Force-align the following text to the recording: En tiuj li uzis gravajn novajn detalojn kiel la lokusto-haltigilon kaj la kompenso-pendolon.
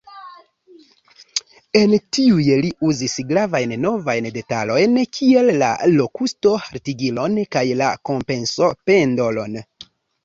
En 1.81 1.91
tiuj 2.17 2.45
li 2.63 2.71
uzis 2.87 3.13
gravajn 3.33 3.75
novajn 3.83 4.29
detalojn 4.39 4.97
kiel 5.19 5.53
la 5.65 5.69
lokusto-haltigilon 6.01 7.39
kaj 7.57 7.65
la 7.83 7.93
kompenso-pendolon. 8.13 9.65